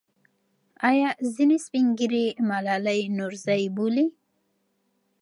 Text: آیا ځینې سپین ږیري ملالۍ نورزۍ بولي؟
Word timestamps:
آیا 0.89 1.09
ځینې 1.35 1.57
سپین 1.65 1.85
ږیري 1.97 2.25
ملالۍ 2.49 3.01
نورزۍ 3.17 3.63
بولي؟ 3.75 4.07